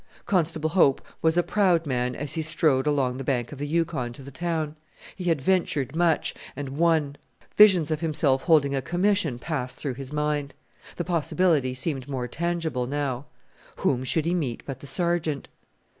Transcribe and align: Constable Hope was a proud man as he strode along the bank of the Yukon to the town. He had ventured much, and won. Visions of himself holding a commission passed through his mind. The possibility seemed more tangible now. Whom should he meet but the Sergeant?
Constable 0.25 0.69
Hope 0.71 0.99
was 1.21 1.37
a 1.37 1.43
proud 1.43 1.85
man 1.85 2.15
as 2.15 2.33
he 2.33 2.41
strode 2.41 2.87
along 2.87 3.17
the 3.17 3.23
bank 3.23 3.51
of 3.51 3.59
the 3.59 3.67
Yukon 3.67 4.11
to 4.13 4.23
the 4.23 4.31
town. 4.31 4.75
He 5.15 5.25
had 5.25 5.39
ventured 5.39 5.95
much, 5.95 6.33
and 6.55 6.69
won. 6.69 7.17
Visions 7.55 7.91
of 7.91 7.99
himself 7.99 8.41
holding 8.45 8.73
a 8.73 8.81
commission 8.81 9.37
passed 9.37 9.77
through 9.77 9.93
his 9.93 10.11
mind. 10.11 10.55
The 10.95 11.03
possibility 11.05 11.75
seemed 11.75 12.09
more 12.09 12.27
tangible 12.27 12.87
now. 12.87 13.27
Whom 13.75 14.03
should 14.03 14.25
he 14.25 14.33
meet 14.33 14.63
but 14.65 14.79
the 14.79 14.87
Sergeant? 14.87 15.49